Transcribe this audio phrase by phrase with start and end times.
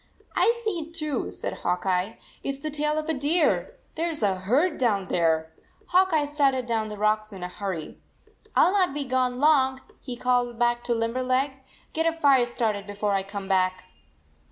[0.35, 2.17] "I see it, too," said Hawk Eye.
[2.43, 3.77] "It s the tail of a deer.
[3.93, 5.53] There s a herd down there!"
[5.89, 7.99] Hawk Eye started down the rocks in a hurry.
[8.55, 11.51] "I ll not be gone long," he called 79 back to Limberleg."
[11.93, 13.83] Get a fire started be fore I come back."